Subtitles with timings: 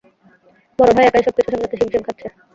[0.79, 2.27] বড় ভাই একাই সবকিছু সামলাতে হিমশিম খাচ্ছে।